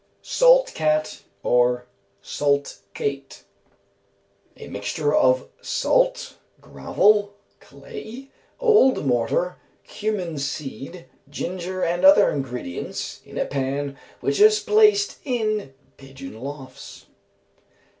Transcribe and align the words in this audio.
Salt 0.23 0.71
cat, 0.73 1.21
or 1.43 1.85
salt 2.23 2.79
cate. 2.95 3.43
A 4.57 4.67
mixture 4.67 5.13
of 5.13 5.49
salt, 5.61 6.37
gravel, 6.59 7.35
clay, 7.59 8.31
old 8.59 9.05
mortar, 9.05 9.57
cumin 9.83 10.39
seed, 10.39 11.05
ginger, 11.29 11.83
and 11.83 12.03
other 12.03 12.31
ingredients, 12.31 13.21
in 13.25 13.37
a 13.37 13.45
pan, 13.45 13.95
which 14.21 14.39
is 14.39 14.59
placed 14.59 15.19
in 15.23 15.71
pigeon 15.97 16.41
lofts. 16.41 17.05